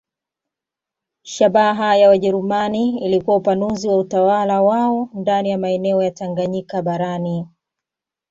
Shabaha 1.23 1.97
ya 1.97 2.09
Wajerumani 2.09 3.01
ilikuwa 3.05 3.37
upanuzi 3.37 3.87
wa 3.87 3.97
utawala 3.97 4.61
wao 4.61 5.09
ndani 5.13 5.49
ya 5.49 5.57
maeneo 5.57 6.03
ya 6.03 6.11
Tanganyika 6.11 6.81
barani. 6.81 7.47